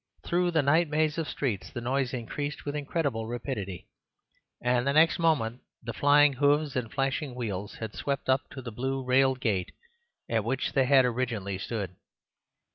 Through 0.23 0.49
the 0.49 0.63
night 0.63 0.89
maze 0.89 1.19
of 1.19 1.27
streets 1.29 1.69
the 1.69 1.79
noise 1.79 2.11
increased 2.11 2.65
with 2.65 2.75
incredible 2.75 3.27
rapidity, 3.27 3.87
and 4.59 4.87
the 4.87 4.93
next 4.93 5.19
moment 5.19 5.61
the 5.83 5.93
flying 5.93 6.33
hoofs 6.33 6.75
and 6.75 6.91
flashing 6.91 7.35
wheels 7.35 7.75
had 7.75 7.93
swept 7.93 8.27
up 8.27 8.49
to 8.49 8.63
the 8.63 8.71
blue 8.71 9.03
railed 9.03 9.39
gate 9.39 9.73
at 10.27 10.43
which 10.43 10.73
they 10.73 10.85
had 10.85 11.05
originally 11.05 11.59
stood. 11.59 11.97